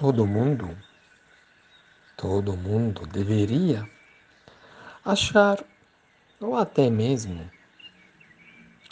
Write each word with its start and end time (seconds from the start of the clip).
todo 0.00 0.26
mundo, 0.26 0.74
todo 2.16 2.56
mundo 2.56 3.06
deveria 3.06 3.86
achar 5.04 5.62
ou 6.40 6.56
até 6.56 6.88
mesmo 6.88 7.50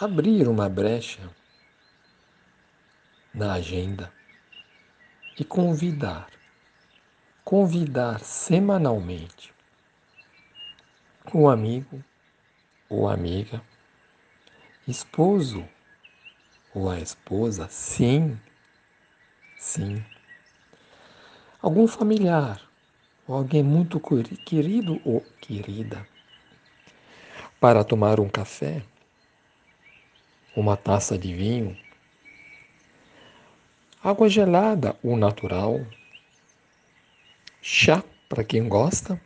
abrir 0.00 0.46
uma 0.46 0.68
brecha 0.68 1.28
na 3.34 3.54
agenda 3.54 4.12
e 5.36 5.44
convidar, 5.44 6.30
convidar 7.44 8.20
semanalmente 8.20 9.52
o 11.34 11.48
amigo 11.48 12.00
ou 12.88 13.08
amiga, 13.08 13.60
esposo 14.86 15.68
ou 16.72 16.88
a 16.88 17.00
esposa, 17.00 17.68
sim, 17.68 18.38
sim, 19.56 20.00
algum 21.62 21.86
familiar, 21.86 22.60
ou 23.26 23.36
alguém 23.36 23.62
muito 23.62 24.00
querido 24.44 25.00
ou 25.04 25.24
querida, 25.40 26.04
para 27.60 27.84
tomar 27.84 28.18
um 28.18 28.28
café, 28.28 28.82
uma 30.56 30.76
taça 30.76 31.16
de 31.16 31.32
vinho, 31.32 31.78
água 34.02 34.28
gelada 34.28 34.96
ou 35.04 35.16
natural, 35.16 35.86
chá 37.60 38.02
para 38.28 38.42
quem 38.42 38.68
gosta, 38.68 39.20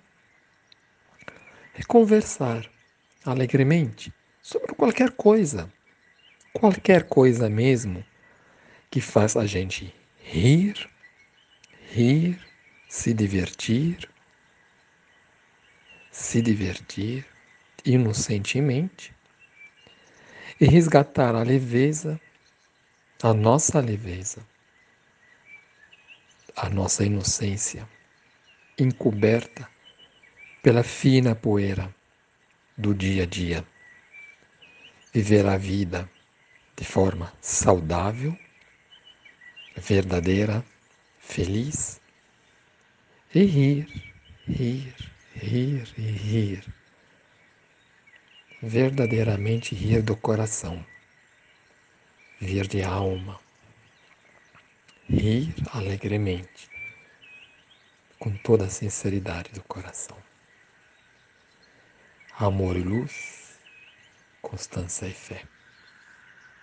e 1.78 1.82
conversar 1.84 2.70
alegremente 3.24 4.12
sobre 4.42 4.74
qualquer 4.74 5.10
coisa, 5.12 5.72
qualquer 6.52 7.04
coisa 7.04 7.48
mesmo 7.48 8.04
que 8.90 9.00
faz 9.00 9.36
a 9.36 9.46
gente 9.46 9.94
rir 10.18 10.95
rir, 11.96 12.38
se 12.90 13.14
divertir, 13.14 14.06
se 16.10 16.42
divertir 16.42 17.24
inocentemente 17.86 19.14
e 20.60 20.66
resgatar 20.66 21.34
a 21.34 21.42
leveza, 21.42 22.20
a 23.22 23.32
nossa 23.32 23.80
leveza, 23.80 24.46
a 26.54 26.68
nossa 26.68 27.02
inocência, 27.02 27.88
encoberta 28.78 29.66
pela 30.62 30.82
fina 30.82 31.34
poeira 31.34 31.94
do 32.76 32.94
dia 32.94 33.22
a 33.22 33.26
dia. 33.26 33.66
Viver 35.14 35.46
a 35.46 35.56
vida 35.56 36.06
de 36.76 36.84
forma 36.84 37.32
saudável, 37.40 38.38
verdadeira, 39.78 40.62
feliz 41.26 42.00
e 43.34 43.44
rir, 43.44 44.14
rir, 44.48 44.94
rir 45.34 45.94
e 45.98 46.00
rir. 46.00 46.64
Verdadeiramente 48.62 49.74
rir 49.74 50.02
do 50.02 50.16
coração, 50.16 50.86
rir 52.40 52.66
de 52.66 52.82
alma, 52.82 53.38
rir 55.08 55.54
alegremente, 55.72 56.70
com 58.18 58.34
toda 58.38 58.64
a 58.64 58.70
sinceridade 58.70 59.52
do 59.52 59.62
coração. 59.64 60.16
Amor 62.38 62.76
e 62.76 62.82
luz, 62.82 63.60
constância 64.40 65.06
e 65.06 65.12
fé. 65.12 65.55